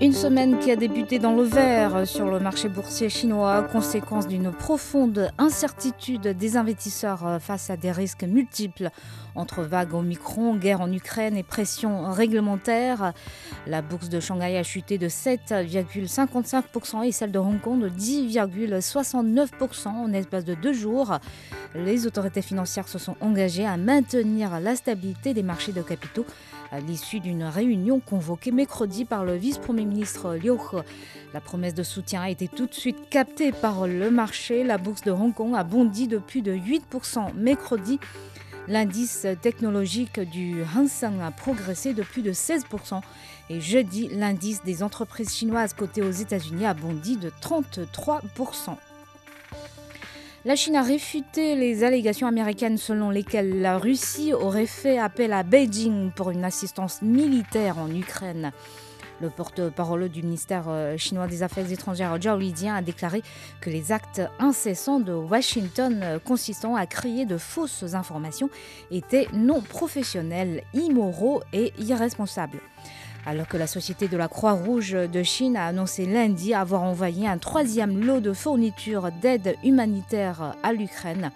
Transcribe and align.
Une 0.00 0.12
semaine 0.12 0.58
qui 0.58 0.72
a 0.72 0.76
débuté 0.76 1.20
dans 1.20 1.34
le 1.34 1.44
vert 1.44 2.06
sur 2.06 2.26
le 2.26 2.40
marché 2.40 2.68
boursier 2.68 3.08
chinois, 3.08 3.62
conséquence 3.62 4.26
d'une 4.26 4.50
profonde 4.50 5.30
incertitude 5.38 6.36
des 6.36 6.56
investisseurs 6.56 7.40
face 7.40 7.70
à 7.70 7.76
des 7.76 7.92
risques 7.92 8.24
multiples 8.24 8.90
entre 9.36 9.62
vagues 9.62 9.94
Omicron, 9.94 10.56
guerre 10.56 10.80
en 10.80 10.92
Ukraine 10.92 11.36
et 11.36 11.44
pression 11.44 12.10
réglementaire. 12.10 13.12
La 13.66 13.82
bourse 13.82 14.08
de 14.08 14.18
Shanghai 14.18 14.58
a 14.58 14.64
chuté 14.64 14.98
de 14.98 15.08
7,55% 15.08 17.04
et 17.04 17.12
celle 17.12 17.30
de 17.30 17.38
Hong 17.38 17.60
Kong 17.60 17.80
de 17.80 17.88
10,69% 17.88 19.88
en 19.88 20.12
espace 20.12 20.44
de 20.44 20.54
deux 20.54 20.72
jours. 20.72 21.20
Les 21.74 22.06
autorités 22.06 22.42
financières 22.42 22.86
se 22.86 22.98
sont 22.98 23.16
engagées 23.20 23.66
à 23.66 23.76
maintenir 23.76 24.60
la 24.60 24.76
stabilité 24.76 25.34
des 25.34 25.42
marchés 25.42 25.72
de 25.72 25.82
capitaux 25.82 26.24
à 26.70 26.78
l'issue 26.78 27.18
d'une 27.18 27.42
réunion 27.42 27.98
convoquée 27.98 28.52
mercredi 28.52 29.04
par 29.04 29.24
le 29.24 29.34
vice-premier 29.34 29.84
ministre 29.84 30.36
Liu 30.36 30.52
He. 30.52 30.82
La 31.32 31.40
promesse 31.40 31.74
de 31.74 31.82
soutien 31.82 32.22
a 32.22 32.30
été 32.30 32.46
tout 32.46 32.66
de 32.66 32.74
suite 32.74 33.08
captée 33.10 33.50
par 33.50 33.88
le 33.88 34.10
marché. 34.12 34.62
La 34.62 34.78
bourse 34.78 35.02
de 35.02 35.10
Hong 35.10 35.34
Kong 35.34 35.54
a 35.56 35.64
bondi 35.64 36.06
de 36.06 36.18
plus 36.18 36.42
de 36.42 36.54
8% 36.54 37.34
mercredi. 37.34 37.98
L'indice 38.68 39.26
technologique 39.42 40.20
du 40.20 40.62
Hang 40.76 40.88
Seng 40.88 41.20
a 41.20 41.32
progressé 41.32 41.92
de 41.92 42.02
plus 42.02 42.22
de 42.22 42.32
16%. 42.32 43.00
Et 43.50 43.60
jeudi, 43.60 44.08
l'indice 44.12 44.62
des 44.62 44.84
entreprises 44.84 45.34
chinoises 45.34 45.74
cotées 45.74 46.02
aux 46.02 46.10
États-Unis 46.10 46.66
a 46.66 46.74
bondi 46.74 47.16
de 47.16 47.30
33%. 47.42 48.76
La 50.46 50.56
Chine 50.56 50.76
a 50.76 50.82
réfuté 50.82 51.56
les 51.56 51.84
allégations 51.84 52.26
américaines 52.26 52.76
selon 52.76 53.08
lesquelles 53.08 53.62
la 53.62 53.78
Russie 53.78 54.34
aurait 54.34 54.66
fait 54.66 54.98
appel 54.98 55.32
à 55.32 55.42
Beijing 55.42 56.10
pour 56.10 56.30
une 56.32 56.44
assistance 56.44 57.00
militaire 57.00 57.78
en 57.78 57.90
Ukraine. 57.90 58.52
Le 59.22 59.30
porte-parole 59.30 60.10
du 60.10 60.22
ministère 60.22 60.64
euh, 60.68 60.98
chinois 60.98 61.28
des 61.28 61.42
Affaires 61.42 61.72
étrangères, 61.72 62.14
Zhao 62.20 62.36
Lijian, 62.36 62.74
a 62.74 62.82
déclaré 62.82 63.22
que 63.62 63.70
les 63.70 63.90
actes 63.90 64.20
incessants 64.38 65.00
de 65.00 65.14
Washington 65.14 66.00
euh, 66.02 66.18
consistant 66.18 66.76
à 66.76 66.84
créer 66.84 67.24
de 67.24 67.38
fausses 67.38 67.94
informations 67.94 68.50
étaient 68.90 69.28
non 69.32 69.62
professionnels, 69.62 70.62
immoraux 70.74 71.40
et 71.54 71.72
irresponsables. 71.78 72.60
Alors 73.26 73.48
que 73.48 73.56
la 73.56 73.66
Société 73.66 74.06
de 74.06 74.18
la 74.18 74.28
Croix-Rouge 74.28 74.92
de 74.92 75.22
Chine 75.22 75.56
a 75.56 75.66
annoncé 75.66 76.04
lundi 76.04 76.52
avoir 76.52 76.82
envoyé 76.82 77.26
un 77.26 77.38
troisième 77.38 78.04
lot 78.04 78.20
de 78.20 78.34
fournitures 78.34 79.10
d'aide 79.22 79.56
humanitaire 79.64 80.54
à 80.62 80.74
l'Ukraine. 80.74 81.30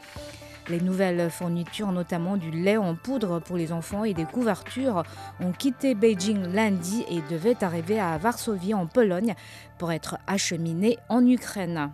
Les 0.69 0.83
nouvelles 0.83 1.31
fournitures, 1.31 1.93
notamment 1.93 2.37
du 2.37 2.51
lait 2.51 2.77
en 2.77 2.95
poudre 2.95 3.41
pour 3.41 3.57
les 3.57 3.73
enfants 3.73 4.05
et 4.05 4.13
des 4.13 4.27
couvertures, 4.27 5.03
ont 5.41 5.53
quitté 5.53 5.95
Beijing 5.95 6.53
lundi 6.53 7.07
et 7.09 7.23
devaient 7.31 7.65
arriver 7.65 7.99
à 7.99 8.19
Varsovie 8.19 8.75
en 8.75 8.87
Pologne 8.87 9.35
pour 9.79 9.91
être 9.91 10.19
acheminées 10.27 10.99
en 11.09 11.27
Ukraine. 11.27 11.91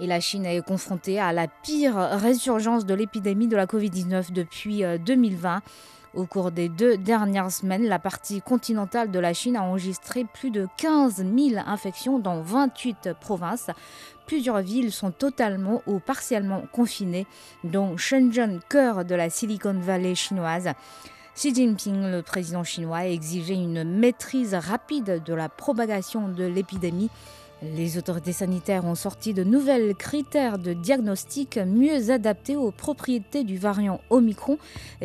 Et 0.00 0.06
la 0.06 0.20
Chine 0.20 0.46
est 0.46 0.64
confrontée 0.64 1.20
à 1.20 1.34
la 1.34 1.48
pire 1.48 1.96
résurgence 1.96 2.86
de 2.86 2.94
l'épidémie 2.94 3.48
de 3.48 3.56
la 3.56 3.66
Covid-19 3.66 4.32
depuis 4.32 4.84
euh, 4.84 4.96
2020. 4.96 5.60
Au 6.14 6.24
cours 6.24 6.50
des 6.50 6.70
deux 6.70 6.96
dernières 6.96 7.52
semaines, 7.52 7.86
la 7.86 7.98
partie 7.98 8.40
continentale 8.40 9.10
de 9.10 9.18
la 9.18 9.34
Chine 9.34 9.56
a 9.56 9.62
enregistré 9.62 10.24
plus 10.24 10.50
de 10.50 10.66
15 10.78 11.16
000 11.16 11.60
infections 11.66 12.18
dans 12.18 12.40
28 12.40 13.10
provinces. 13.20 13.66
Plusieurs 14.26 14.60
villes 14.60 14.90
sont 14.90 15.10
totalement 15.10 15.82
ou 15.86 15.98
partiellement 15.98 16.62
confinées, 16.72 17.26
dont 17.62 17.98
Shenzhen, 17.98 18.60
cœur 18.70 19.04
de 19.04 19.14
la 19.14 19.28
Silicon 19.28 19.78
Valley 19.78 20.14
chinoise. 20.14 20.70
Xi 21.34 21.54
Jinping, 21.54 22.10
le 22.10 22.22
président 22.22 22.64
chinois, 22.64 22.96
a 22.98 23.06
exigé 23.06 23.54
une 23.54 23.84
maîtrise 23.84 24.54
rapide 24.54 25.22
de 25.24 25.34
la 25.34 25.50
propagation 25.50 26.28
de 26.28 26.44
l'épidémie. 26.44 27.10
Les 27.60 27.98
autorités 27.98 28.32
sanitaires 28.32 28.84
ont 28.84 28.94
sorti 28.94 29.34
de 29.34 29.42
nouvelles 29.42 29.96
critères 29.96 30.58
de 30.58 30.74
diagnostic 30.74 31.58
mieux 31.58 32.10
adaptés 32.12 32.54
aux 32.54 32.70
propriétés 32.70 33.42
du 33.42 33.58
variant 33.58 34.00
Omicron, 34.10 34.58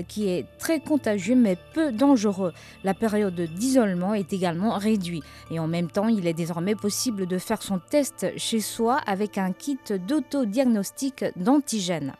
qui 0.08 0.30
est 0.30 0.46
très 0.60 0.80
contagieux 0.80 1.36
mais 1.36 1.58
peu 1.74 1.92
dangereux. 1.92 2.54
La 2.84 2.94
période 2.94 3.40
d'isolement 3.40 4.14
est 4.14 4.34
également 4.34 4.78
réduite 4.78 5.24
et 5.50 5.58
en 5.58 5.68
même 5.68 5.90
temps, 5.90 6.08
il 6.08 6.28
est 6.28 6.34
désormais 6.34 6.76
possible 6.76 7.26
de 7.26 7.40
faire 7.40 7.64
son 7.64 7.80
test 7.80 8.28
chez 8.38 8.60
soi 8.60 8.98
avec 9.08 9.40
un 9.40 9.52
kit 9.52 9.80
d'autodiagnostic 10.08 11.26
d'antigène. 11.36 12.14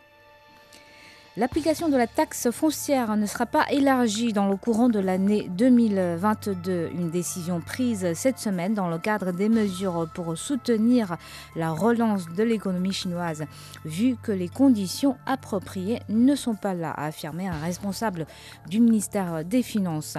L'application 1.36 1.88
de 1.88 1.96
la 1.96 2.06
taxe 2.06 2.48
foncière 2.52 3.16
ne 3.16 3.26
sera 3.26 3.44
pas 3.44 3.66
élargie 3.72 4.32
dans 4.32 4.48
le 4.48 4.54
courant 4.54 4.88
de 4.88 5.00
l'année 5.00 5.48
2022. 5.50 6.90
Une 6.94 7.10
décision 7.10 7.60
prise 7.60 8.12
cette 8.14 8.38
semaine 8.38 8.72
dans 8.72 8.88
le 8.88 8.98
cadre 8.98 9.32
des 9.32 9.48
mesures 9.48 10.08
pour 10.14 10.38
soutenir 10.38 11.16
la 11.56 11.72
relance 11.72 12.28
de 12.28 12.44
l'économie 12.44 12.92
chinoise, 12.92 13.46
vu 13.84 14.14
que 14.22 14.30
les 14.30 14.48
conditions 14.48 15.16
appropriées 15.26 15.98
ne 16.08 16.36
sont 16.36 16.54
pas 16.54 16.72
là, 16.72 16.92
a 16.92 17.06
affirmé 17.06 17.48
un 17.48 17.58
responsable 17.58 18.28
du 18.68 18.78
ministère 18.78 19.44
des 19.44 19.64
Finances. 19.64 20.18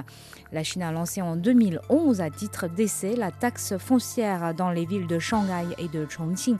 La 0.52 0.64
Chine 0.64 0.84
a 0.84 0.92
lancé 0.92 1.22
en 1.22 1.38
2011 1.38 2.20
à 2.20 2.30
titre 2.30 2.68
d'essai 2.68 3.16
la 3.16 3.32
taxe 3.32 3.78
foncière 3.78 4.54
dans 4.54 4.70
les 4.70 4.86
villes 4.86 5.08
de 5.08 5.20
Shanghai 5.20 5.76
et 5.78 5.88
de 5.88 6.06
Chongqing. 6.10 6.58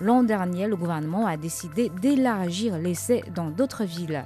L'an 0.00 0.22
dernier, 0.22 0.66
le 0.66 0.76
gouvernement 0.76 1.26
a 1.26 1.36
décidé 1.36 1.90
d'élargir 2.00 2.78
l'essai 2.78 3.22
dans 3.34 3.50
d'autres 3.50 3.84
villes. 3.84 4.24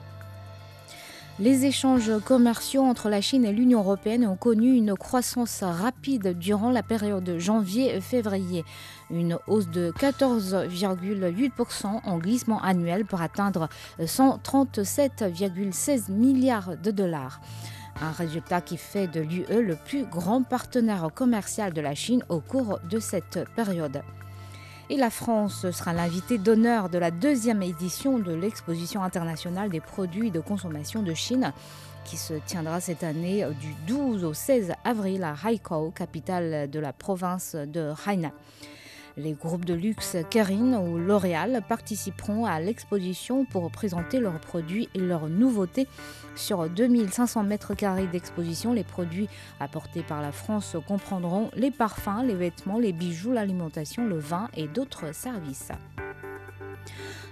Les 1.40 1.66
échanges 1.66 2.10
commerciaux 2.24 2.82
entre 2.82 3.08
la 3.08 3.20
Chine 3.20 3.44
et 3.44 3.52
l'Union 3.52 3.78
européenne 3.78 4.26
ont 4.26 4.34
connu 4.34 4.74
une 4.74 4.94
croissance 4.94 5.62
rapide 5.62 6.36
durant 6.36 6.72
la 6.72 6.82
période 6.82 7.38
janvier-février, 7.38 8.64
une 9.08 9.38
hausse 9.46 9.68
de 9.68 9.92
14,8% 9.92 12.00
en 12.02 12.18
glissement 12.18 12.60
annuel 12.60 13.04
pour 13.04 13.22
atteindre 13.22 13.68
137,16 14.00 16.10
milliards 16.10 16.76
de 16.76 16.90
dollars. 16.90 17.40
Un 18.02 18.10
résultat 18.10 18.60
qui 18.60 18.76
fait 18.76 19.06
de 19.06 19.20
l'UE 19.20 19.62
le 19.62 19.76
plus 19.76 20.06
grand 20.06 20.42
partenaire 20.42 21.08
commercial 21.14 21.72
de 21.72 21.80
la 21.80 21.94
Chine 21.94 22.24
au 22.28 22.40
cours 22.40 22.80
de 22.90 22.98
cette 22.98 23.44
période. 23.54 24.02
Et 24.90 24.96
la 24.96 25.10
France 25.10 25.70
sera 25.70 25.92
l'invité 25.92 26.38
d'honneur 26.38 26.88
de 26.88 26.96
la 26.96 27.10
deuxième 27.10 27.62
édition 27.62 28.18
de 28.18 28.32
l'exposition 28.32 29.02
internationale 29.02 29.68
des 29.68 29.80
produits 29.80 30.30
de 30.30 30.40
consommation 30.40 31.02
de 31.02 31.12
Chine 31.12 31.52
qui 32.06 32.16
se 32.16 32.32
tiendra 32.46 32.80
cette 32.80 33.04
année 33.04 33.44
du 33.60 33.74
12 33.86 34.24
au 34.24 34.32
16 34.32 34.72
avril 34.84 35.24
à 35.24 35.34
Haikou, 35.44 35.90
capitale 35.90 36.70
de 36.70 36.80
la 36.80 36.94
province 36.94 37.54
de 37.54 37.92
Hainan. 38.06 38.32
Les 39.18 39.32
groupes 39.32 39.64
de 39.64 39.74
luxe 39.74 40.16
Kering 40.30 40.76
ou 40.76 40.96
L'Oréal 40.96 41.60
participeront 41.68 42.46
à 42.46 42.60
l'exposition 42.60 43.44
pour 43.44 43.68
présenter 43.72 44.20
leurs 44.20 44.38
produits 44.38 44.88
et 44.94 45.00
leurs 45.00 45.28
nouveautés. 45.28 45.88
Sur 46.36 46.70
2500 46.70 47.42
mètres 47.42 47.74
carrés 47.74 48.06
d'exposition, 48.06 48.72
les 48.72 48.84
produits 48.84 49.28
apportés 49.58 50.04
par 50.04 50.22
la 50.22 50.30
France 50.30 50.76
comprendront 50.86 51.50
les 51.56 51.72
parfums, 51.72 52.22
les 52.24 52.36
vêtements, 52.36 52.78
les 52.78 52.92
bijoux, 52.92 53.32
l'alimentation, 53.32 54.06
le 54.06 54.18
vin 54.18 54.48
et 54.56 54.68
d'autres 54.68 55.12
services. 55.12 55.72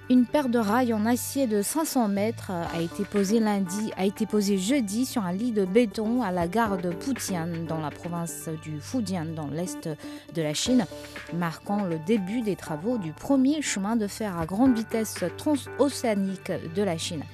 Une 0.08 0.24
paire 0.24 0.48
de 0.48 0.60
rails 0.60 0.94
en 0.94 1.04
acier 1.04 1.48
de 1.48 1.62
500 1.62 2.06
mètres 2.06 2.52
a 2.52 2.80
été 2.80 3.04
posée 3.04 3.40
lundi, 3.40 3.90
a 3.96 4.04
été 4.04 4.24
posée 4.24 4.56
jeudi 4.56 5.04
sur 5.04 5.24
un 5.24 5.32
lit 5.32 5.50
de 5.50 5.64
béton 5.64 6.22
à 6.22 6.30
la 6.30 6.46
gare 6.46 6.78
de 6.78 6.90
Putian 6.90 7.48
dans 7.66 7.80
la 7.80 7.90
province 7.90 8.48
du 8.62 8.80
Fujian 8.80 9.24
dans 9.34 9.48
l'est 9.48 9.88
de 10.32 10.42
la 10.42 10.54
Chine, 10.54 10.86
marquant 11.34 11.82
le 11.82 11.98
début 11.98 12.42
des 12.42 12.54
travaux 12.54 12.98
du 12.98 13.10
premier 13.10 13.62
chemin 13.62 13.96
de 13.96 14.06
fer 14.06 14.38
à 14.38 14.46
grande 14.46 14.76
vitesse 14.76 15.24
transocéanique 15.36 16.52
de 16.76 16.82
la 16.84 16.96
Chine. 16.98 17.24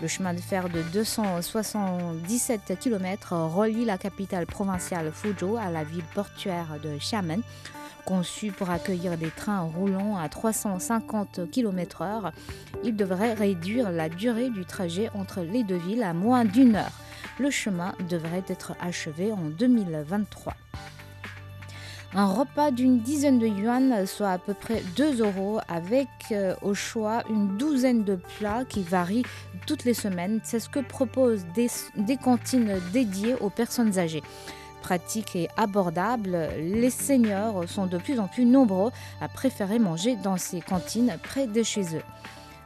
Le 0.00 0.06
chemin 0.06 0.34
de 0.34 0.40
fer 0.40 0.68
de 0.68 0.82
277 0.92 2.78
km 2.78 3.32
relie 3.32 3.84
la 3.84 3.98
capitale 3.98 4.46
provinciale 4.46 5.10
Fuzhou 5.12 5.56
à 5.56 5.68
la 5.68 5.82
ville 5.82 6.04
portuaire 6.14 6.76
de 6.80 6.96
Xiamen 6.96 7.42
conçu 8.04 8.52
pour 8.52 8.70
accueillir 8.70 9.16
des 9.16 9.30
trains 9.30 9.60
roulant 9.60 10.16
à 10.16 10.28
350 10.28 11.50
km/h. 11.50 12.32
Il 12.84 12.96
devrait 12.96 13.34
réduire 13.34 13.90
la 13.90 14.08
durée 14.08 14.50
du 14.50 14.64
trajet 14.64 15.10
entre 15.14 15.40
les 15.40 15.64
deux 15.64 15.76
villes 15.76 16.02
à 16.02 16.12
moins 16.14 16.44
d'une 16.44 16.76
heure. 16.76 16.92
Le 17.38 17.50
chemin 17.50 17.94
devrait 18.08 18.44
être 18.48 18.74
achevé 18.80 19.32
en 19.32 19.48
2023. 19.50 20.54
Un 22.16 22.26
repas 22.26 22.70
d'une 22.70 23.00
dizaine 23.00 23.40
de 23.40 23.48
yuan, 23.48 24.06
soit 24.06 24.30
à 24.30 24.38
peu 24.38 24.54
près 24.54 24.84
2 24.94 25.20
euros, 25.20 25.58
avec 25.66 26.06
euh, 26.30 26.54
au 26.62 26.72
choix 26.72 27.24
une 27.28 27.56
douzaine 27.56 28.04
de 28.04 28.16
plats 28.38 28.64
qui 28.64 28.84
varient 28.84 29.24
toutes 29.66 29.84
les 29.84 29.94
semaines. 29.94 30.38
C'est 30.44 30.60
ce 30.60 30.68
que 30.68 30.78
proposent 30.78 31.44
des, 31.56 31.68
des 31.96 32.16
cantines 32.16 32.80
dédiées 32.92 33.34
aux 33.40 33.50
personnes 33.50 33.98
âgées 33.98 34.22
pratique 34.84 35.34
et 35.34 35.48
abordable, 35.56 36.36
les 36.58 36.90
seniors 36.90 37.66
sont 37.66 37.86
de 37.86 37.96
plus 37.96 38.20
en 38.20 38.28
plus 38.28 38.44
nombreux 38.44 38.92
à 39.22 39.28
préférer 39.28 39.78
manger 39.78 40.14
dans 40.22 40.36
ces 40.36 40.60
cantines 40.60 41.16
près 41.22 41.46
de 41.46 41.62
chez 41.62 41.96
eux. 41.96 42.02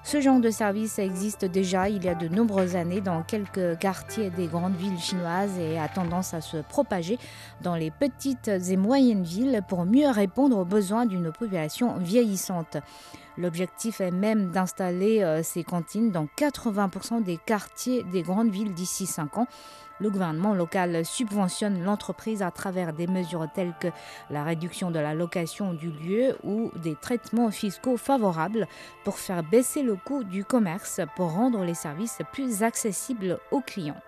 Ce 0.03 0.21
genre 0.21 0.41
de 0.41 0.51
service 0.51 0.99
existe 0.99 1.45
déjà 1.45 1.89
il 1.89 2.03
y 2.03 2.09
a 2.09 2.17
de 2.17 2.27
nombreuses 2.27 2.75
années 2.75 3.01
dans 3.01 3.23
quelques 3.23 3.79
quartiers 3.79 4.31
des 4.31 4.49
grandes 4.49 4.75
villes 4.75 4.99
chinoises 4.99 5.57
et 5.61 5.79
a 5.79 5.87
tendance 5.87 6.35
à 6.35 6.41
se 6.41 6.57
propager 6.57 7.21
dans 7.63 7.77
les 7.77 7.93
petites 7.93 8.49
et 8.49 8.77
moyennes 8.77 9.23
villes 9.23 9.63
pour 9.69 9.85
mieux 9.85 10.09
répondre 10.09 10.59
aux 10.59 10.65
besoins 10.65 11.07
d'une 11.07 11.31
population 11.31 11.99
vieillissante. 11.99 12.79
L'objectif 13.37 14.01
est 14.01 14.11
même 14.11 14.51
d'installer 14.51 15.23
euh, 15.23 15.45
ces 15.45 15.63
cantines 15.63 16.11
dans 16.11 16.27
80% 16.37 17.23
des 17.23 17.37
quartiers 17.37 18.03
des 18.03 18.23
grandes 18.23 18.51
villes 18.51 18.75
d'ici 18.75 19.07
5 19.07 19.39
ans. 19.39 19.47
Le 20.01 20.11
gouvernement 20.11 20.55
local 20.55 21.05
subventionne 21.05 21.83
l'entreprise 21.83 22.43
à 22.43 22.51
travers 22.51 22.93
des 22.93 23.07
mesures 23.07 23.49
telles 23.53 23.75
que 23.81 23.89
la 24.31 24.45
réduction 24.45 24.91
de 24.91 24.99
la 24.99 25.15
location 25.15 25.73
du 25.73 25.91
lieu 25.91 26.37
ou 26.45 26.71
des 26.77 26.95
traitements 26.95 27.51
fiscaux 27.51 27.97
favorables 27.97 28.69
pour 29.05 29.19
faire 29.19 29.43
baisser 29.43 29.83
le 29.83 29.97
coût 29.97 30.25
du 30.25 30.45
commerce 30.45 31.01
pour 31.17 31.33
rendre 31.33 31.65
les 31.65 31.75
services 31.75 32.21
plus 32.33 32.63
accessibles 32.63 33.39
aux 33.51 33.61
clients. 33.61 34.01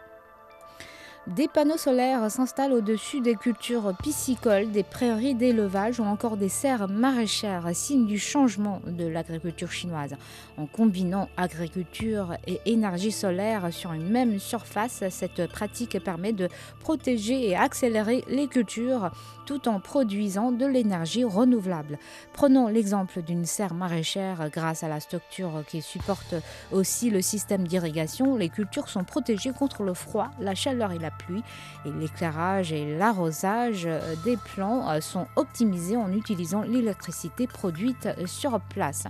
Des 1.27 1.49
panneaux 1.49 1.77
solaires 1.77 2.31
s'installent 2.31 2.73
au-dessus 2.73 3.21
des 3.21 3.35
cultures 3.35 3.93
piscicoles, 4.03 4.71
des 4.71 4.83
prairies 4.83 5.35
d'élevage 5.35 6.01
ou 6.01 6.03
encore 6.03 6.39
des 6.39 6.49
serres 6.49 6.89
maraîchères, 6.89 7.69
signe 7.75 8.07
du 8.07 8.19
changement 8.19 8.81
de 8.87 9.07
l'agriculture 9.07 9.71
chinoise. 9.71 10.17
En 10.57 10.65
combinant 10.65 11.29
agriculture 11.37 12.35
et 12.47 12.59
énergie 12.65 13.13
solaire 13.13 13.71
sur 13.71 13.93
une 13.93 14.09
même 14.09 14.39
surface, 14.39 15.05
cette 15.11 15.47
pratique 15.49 16.03
permet 16.03 16.33
de 16.33 16.49
protéger 16.81 17.51
et 17.51 17.55
accélérer 17.55 18.25
les 18.29 18.49
cultures 18.49 19.11
tout 19.45 19.69
en 19.69 19.79
produisant 19.79 20.53
de 20.53 20.65
l'énergie 20.65 21.25
renouvelable. 21.25 21.99
Prenons 22.33 22.69
l'exemple 22.69 23.21
d'une 23.21 23.45
serre 23.45 23.75
maraîchère 23.75 24.49
grâce 24.51 24.85
à 24.85 24.89
la 24.89 25.01
structure 25.01 25.65
qui 25.69 25.83
supporte 25.83 26.35
aussi 26.73 27.11
le 27.11 27.21
système 27.21 27.69
d'irrigation. 27.69 28.37
Les 28.37 28.49
cultures 28.49 28.89
sont 28.89 29.05
protégées 29.05 29.53
contre 29.53 29.83
le 29.83 29.93
froid, 29.93 30.31
la 30.41 30.55
chaleur 30.55 30.93
et 30.93 30.99
pluie 31.19 31.43
et 31.85 31.91
l'éclairage 31.91 32.73
et 32.73 32.97
l'arrosage 32.97 33.89
des 34.25 34.37
plants 34.37 35.01
sont 35.01 35.27
optimisés 35.37 35.97
en 35.97 36.13
utilisant 36.13 36.63
l'électricité 36.63 37.47
produite 37.47 38.09
sur 38.27 38.61
place. 38.61 39.05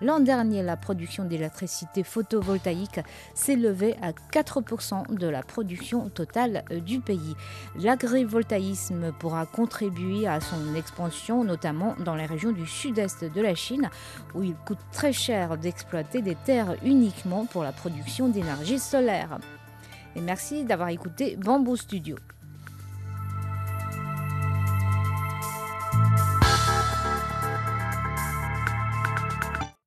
L'an 0.00 0.18
dernier, 0.18 0.64
la 0.64 0.76
production 0.76 1.24
d'électricité 1.24 2.02
photovoltaïque 2.02 2.98
s'élevait 3.34 3.96
à 4.02 4.10
4% 4.10 5.14
de 5.14 5.28
la 5.28 5.44
production 5.44 6.08
totale 6.08 6.64
du 6.84 6.98
pays. 6.98 7.36
L'agrivoltaïsme 7.76 9.12
pourra 9.20 9.46
contribuer 9.46 10.26
à 10.26 10.40
son 10.40 10.74
expansion, 10.74 11.44
notamment 11.44 11.94
dans 12.04 12.16
les 12.16 12.26
régions 12.26 12.50
du 12.50 12.66
sud-est 12.66 13.22
de 13.32 13.40
la 13.40 13.54
Chine, 13.54 13.90
où 14.34 14.42
il 14.42 14.56
coûte 14.56 14.80
très 14.90 15.12
cher 15.12 15.56
d'exploiter 15.56 16.20
des 16.20 16.34
terres 16.34 16.74
uniquement 16.82 17.46
pour 17.46 17.62
la 17.62 17.70
production 17.70 18.28
d'énergie 18.28 18.80
solaire. 18.80 19.38
Et 20.16 20.20
merci 20.20 20.64
d'avoir 20.64 20.88
écouté 20.90 21.36
Bamboo 21.36 21.76
Studio. 21.76 22.16